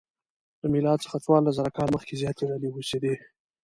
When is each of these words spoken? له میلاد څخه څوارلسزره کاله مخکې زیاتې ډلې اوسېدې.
له 0.61 0.67
میلاد 0.73 0.99
څخه 1.05 1.21
څوارلسزره 1.25 1.71
کاله 1.77 1.91
مخکې 1.95 2.19
زیاتې 2.21 2.43
ډلې 2.49 2.67
اوسېدې. 2.71 3.15